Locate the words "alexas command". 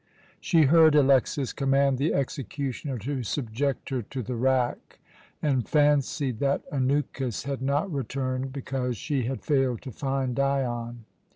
0.95-1.99